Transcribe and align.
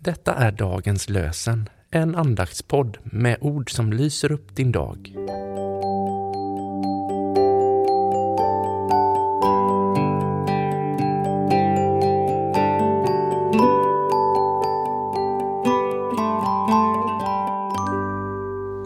Detta 0.00 0.34
är 0.34 0.52
dagens 0.52 1.08
lösen, 1.08 1.68
en 1.90 2.14
andaktspodd 2.14 2.98
med 3.04 3.36
ord 3.40 3.70
som 3.70 3.92
lyser 3.92 4.32
upp 4.32 4.56
din 4.56 4.72
dag. 4.72 5.14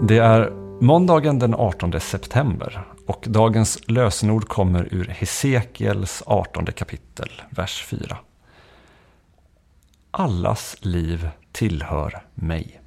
Det 0.08 0.18
är 0.18 0.50
måndagen 0.80 1.38
den 1.38 1.54
18 1.54 2.00
september 2.00 2.86
och 3.06 3.24
dagens 3.28 3.78
lösenord 3.88 4.48
kommer 4.48 4.94
ur 4.94 5.04
Hesekiels 5.08 6.22
18 6.26 6.66
kapitel, 6.66 7.28
vers 7.50 7.84
4. 7.84 8.16
Allas 10.18 10.76
liv 10.80 11.28
tillhör 11.52 12.26
mig. 12.34 12.80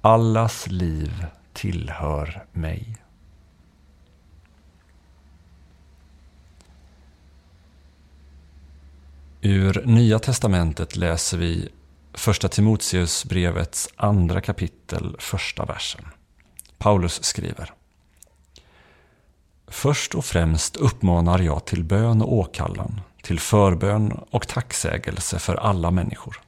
Allas 0.00 0.66
liv 0.66 1.26
tillhör 1.52 2.46
mig. 2.52 2.96
Ur 9.40 9.82
Nya 9.86 10.18
testamentet 10.18 10.96
läser 10.96 11.38
vi 11.38 11.68
Första 12.12 12.48
Timoteusbrevets 12.48 13.88
andra 13.96 14.40
kapitel, 14.40 15.16
första 15.18 15.64
versen. 15.64 16.04
Paulus 16.78 17.24
skriver. 17.24 17.74
Först 19.74 20.14
och 20.14 20.24
främst 20.24 20.76
uppmanar 20.76 21.38
jag 21.38 21.64
till 21.64 21.84
bön 21.84 22.22
och 22.22 22.32
åkallan, 22.32 23.00
till 23.22 23.40
förbön 23.40 24.12
och 24.30 24.48
tacksägelse 24.48 25.38
för 25.38 25.54
alla 25.54 25.90
människor. 25.90 26.40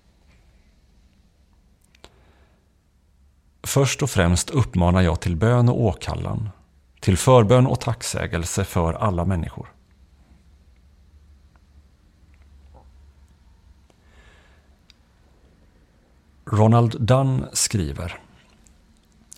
Först 3.63 4.03
och 4.03 4.11
främst 4.11 4.51
uppmanar 4.51 5.03
jag 5.03 5.21
till 5.21 5.37
bön 5.37 5.69
och 5.69 5.81
åkallan, 5.81 6.49
till 7.01 7.17
förbön 7.17 7.67
och 7.67 7.81
tacksägelse 7.81 8.65
för 8.65 8.93
alla 8.93 9.25
människor. 9.25 9.69
Ronald 16.45 17.01
Dunn 17.01 17.47
skriver 17.53 18.21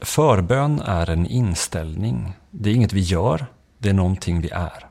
Förbön 0.01 0.81
är 0.81 1.11
en 1.11 1.27
inställning. 1.27 2.33
Det 2.51 2.71
är 2.71 2.75
inget 2.75 2.93
vi 2.93 3.01
gör, 3.01 3.47
det 3.79 3.89
är 3.89 3.95
någonting 3.95 4.41
vi 4.41 4.51
är. 4.51 4.87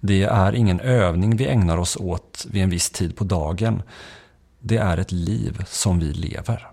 Det 0.00 0.22
är 0.22 0.52
ingen 0.52 0.80
övning 0.80 1.36
vi 1.36 1.46
ägnar 1.46 1.78
oss 1.78 1.96
åt 1.96 2.46
vid 2.50 2.62
en 2.62 2.70
viss 2.70 2.90
tid 2.90 3.16
på 3.16 3.24
dagen. 3.24 3.82
Det 4.60 4.76
är 4.76 4.98
ett 4.98 5.12
liv 5.12 5.64
som 5.66 5.98
vi 5.98 6.12
lever. 6.12 6.68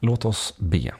Låt 0.00 0.24
oss 0.24 0.54
be. 0.58 0.94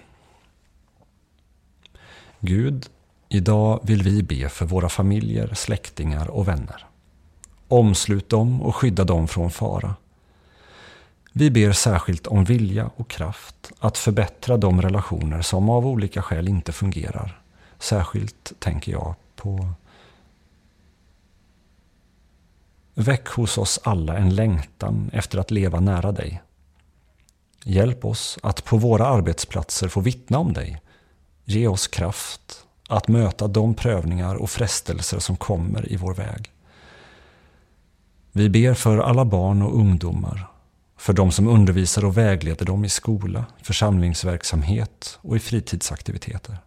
Gud, 2.40 2.88
idag 3.28 3.80
vill 3.82 4.02
vi 4.02 4.22
be 4.22 4.48
för 4.48 4.66
våra 4.66 4.88
familjer, 4.88 5.54
släktingar 5.54 6.30
och 6.30 6.48
vänner. 6.48 6.86
Omslut 7.68 8.28
dem 8.28 8.62
och 8.62 8.76
skydda 8.76 9.04
dem 9.04 9.28
från 9.28 9.50
fara. 9.50 9.94
Vi 11.32 11.50
ber 11.50 11.72
särskilt 11.72 12.26
om 12.26 12.44
vilja 12.44 12.90
och 12.96 13.10
kraft 13.10 13.72
att 13.78 13.98
förbättra 13.98 14.56
de 14.56 14.82
relationer 14.82 15.42
som 15.42 15.70
av 15.70 15.86
olika 15.86 16.22
skäl 16.22 16.48
inte 16.48 16.72
fungerar. 16.72 17.40
Särskilt 17.78 18.52
tänker 18.58 18.92
jag 18.92 19.14
på 19.36 19.68
Väck 22.94 23.28
hos 23.28 23.58
oss 23.58 23.80
alla 23.82 24.16
en 24.16 24.34
längtan 24.34 25.10
efter 25.12 25.38
att 25.38 25.50
leva 25.50 25.80
nära 25.80 26.12
dig. 26.12 26.42
Hjälp 27.64 28.04
oss 28.04 28.38
att 28.42 28.64
på 28.64 28.76
våra 28.76 29.06
arbetsplatser 29.06 29.88
få 29.88 30.00
vittna 30.00 30.38
om 30.38 30.52
dig. 30.52 30.80
Ge 31.44 31.66
oss 31.66 31.88
kraft 31.88 32.66
att 32.88 33.08
möta 33.08 33.48
de 33.48 33.74
prövningar 33.74 34.34
och 34.34 34.50
frestelser 34.50 35.18
som 35.18 35.36
kommer 35.36 35.92
i 35.92 35.96
vår 35.96 36.14
väg. 36.14 36.52
Vi 38.32 38.48
ber 38.48 38.74
för 38.74 38.98
alla 38.98 39.24
barn 39.24 39.62
och 39.62 39.76
ungdomar 39.76 40.51
för 41.02 41.12
de 41.12 41.32
som 41.32 41.48
undervisar 41.48 42.04
och 42.04 42.16
vägleder 42.16 42.66
dem 42.66 42.84
i 42.84 42.88
skola, 42.88 43.44
församlingsverksamhet 43.62 45.18
och 45.22 45.36
i 45.36 45.38
fritidsaktiviteter. 45.38 46.58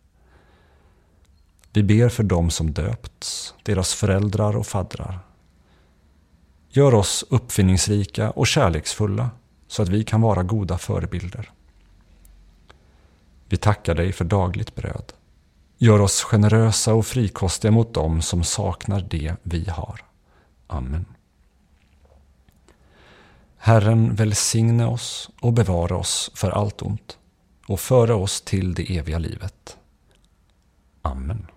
Vi 1.74 1.84
ber 1.84 2.10
för 2.10 2.24
dem 2.24 2.50
som 2.50 2.72
döpts, 2.72 3.54
deras 3.64 3.94
föräldrar 3.94 4.58
och 4.58 4.68
faddrar. 4.68 5.20
Gör 6.70 6.94
oss 6.94 7.26
uppfinningsrika 7.30 8.32
och 8.32 8.48
kärleksfulla 8.48 9.30
så 9.68 9.82
att 9.82 9.90
vi 9.90 10.04
kan 10.04 10.22
vara 10.22 10.44
goda 10.44 10.78
förebilder. 10.78 11.52
Vi 13.50 13.58
tackar 13.58 13.96
dig 13.96 14.12
för 14.12 14.26
dagligt 14.26 14.76
bröd. 14.76 15.14
Gör 15.78 16.02
oss 16.02 16.24
generösa 16.24 16.94
och 16.94 17.06
frikostiga 17.06 17.72
mot 17.72 17.94
dem 17.94 18.22
som 18.22 18.44
saknar 18.44 19.08
det 19.10 19.36
vi 19.44 19.70
har. 19.70 20.02
Amen. 20.68 21.06
Herren 23.66 24.16
välsigne 24.16 24.86
oss 24.86 25.30
och 25.42 25.54
bevara 25.54 25.98
oss 25.98 26.32
för 26.36 26.52
allt 26.52 26.82
ont 26.82 27.18
och 27.68 27.80
föra 27.80 28.16
oss 28.16 28.42
till 28.42 28.74
det 28.74 28.98
eviga 28.98 29.20
livet. 29.20 29.78
Amen. 31.02 31.48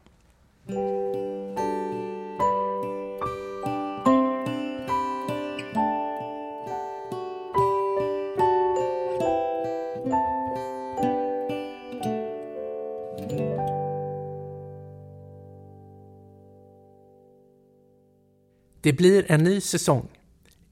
Det 18.80 18.92
blir 18.92 19.30
en 19.30 19.44
ny 19.44 19.60
säsong 19.60 20.17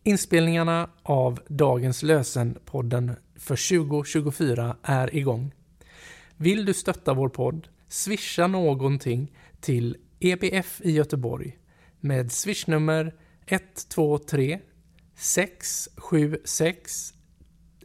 Inspelningarna 0.06 0.90
av 1.02 1.40
dagens 1.48 2.02
lösenpodden 2.02 3.16
för 3.36 3.86
2024 3.86 4.76
är 4.82 5.16
igång. 5.16 5.54
Vill 6.36 6.64
du 6.64 6.74
stötta 6.74 7.14
vår 7.14 7.28
podd? 7.28 7.68
Swisha 7.88 8.46
någonting 8.46 9.32
till 9.60 9.96
EBF 10.20 10.80
i 10.84 10.90
Göteborg 10.90 11.58
med 12.00 12.32
swishnummer 12.32 13.14
123 13.46 14.58
676 15.14 17.14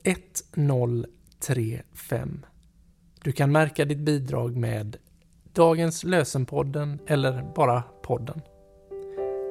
1035. 0.04 2.46
Du 3.24 3.32
kan 3.32 3.52
märka 3.52 3.86
ditt 3.86 4.00
bidrag 4.00 4.56
med 4.56 4.98
Dagens 5.54 6.04
lösenpodden 6.04 7.00
eller 7.08 7.54
bara 7.56 7.82
podden. 7.82 8.42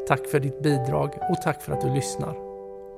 Tack 0.08 0.26
för 0.26 0.40
ditt 0.40 0.62
bidrag 0.62 1.10
och 1.30 1.42
tack 1.42 1.62
för 1.62 1.72
att 1.72 1.80
du 1.80 1.94
lyssnar. 1.94 2.49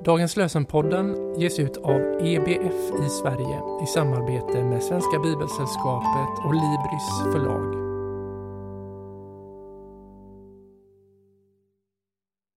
Dagens 0.04 0.36
lösenpodden 0.36 1.16
ges 1.38 1.58
ut 1.58 1.76
av 1.76 2.00
EBF 2.20 3.04
i 3.06 3.08
Sverige 3.08 3.60
i 3.82 3.86
samarbete 3.86 4.64
med 4.64 4.82
Svenska 4.82 5.18
Bibelsällskapet 5.18 6.44
och 6.46 6.54
Libris 6.54 7.32
förlag. 7.32 7.81